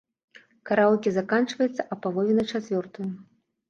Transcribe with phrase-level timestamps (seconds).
[0.69, 3.09] Караоке заканчваецца а палове на чацвёртую.